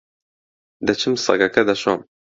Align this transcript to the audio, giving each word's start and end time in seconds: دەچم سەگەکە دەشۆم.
دەچم 0.87 1.13
سەگەکە 1.25 1.61
دەشۆم. 1.69 1.99